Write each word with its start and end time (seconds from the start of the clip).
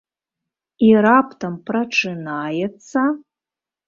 I 0.85 0.87
раптам 1.05 1.53
прачынаецца... 1.67 3.03